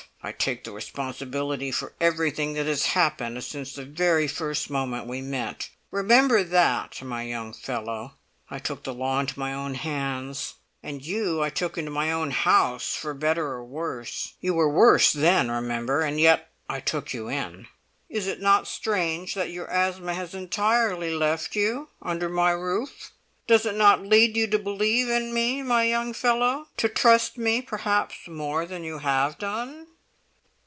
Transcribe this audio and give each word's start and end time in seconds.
I 0.23 0.31
take 0.31 0.65
the 0.65 0.71
responsibility 0.71 1.71
for 1.71 1.93
everything 1.99 2.53
that 2.53 2.67
has 2.67 2.85
happened 2.85 3.43
since 3.43 3.73
the 3.73 3.83
very 3.85 4.27
first 4.27 4.69
moment 4.69 5.07
we 5.07 5.19
met. 5.19 5.71
Remember 5.89 6.43
that, 6.43 7.01
my 7.01 7.23
young 7.23 7.53
fellow! 7.53 8.13
I 8.47 8.59
took 8.59 8.83
the 8.83 8.93
law 8.93 9.19
into 9.21 9.39
my 9.39 9.51
own 9.51 9.73
hands, 9.73 10.53
and 10.83 11.03
you 11.03 11.41
I 11.41 11.49
took 11.49 11.75
into 11.75 11.89
my 11.89 12.11
own 12.11 12.29
house 12.29 12.93
for 12.93 13.15
better 13.15 13.47
or 13.47 13.63
worse. 13.65 14.33
You 14.39 14.53
were 14.53 14.69
worse 14.69 15.11
then, 15.11 15.49
remember, 15.49 16.01
and 16.01 16.19
yet 16.19 16.51
I 16.69 16.81
took 16.81 17.15
you 17.15 17.27
in! 17.27 17.65
Is 18.07 18.27
it 18.27 18.39
not 18.39 18.67
strange 18.67 19.33
that 19.33 19.49
your 19.49 19.67
asthma 19.71 20.13
has 20.13 20.35
entirely 20.35 21.09
left 21.15 21.55
you 21.55 21.89
under 21.99 22.29
my 22.29 22.51
roof? 22.51 23.11
Does 23.47 23.65
it 23.65 23.73
not 23.75 24.05
lead 24.05 24.37
you 24.37 24.45
to 24.45 24.59
believe 24.59 25.09
in 25.09 25.33
me, 25.33 25.63
my 25.63 25.85
young 25.85 26.13
fellow—to 26.13 26.89
trust 26.89 27.39
me 27.39 27.59
perhaps 27.59 28.27
more 28.27 28.67
than 28.67 28.83
you 28.83 28.99
have 28.99 29.39
done?" 29.39 29.87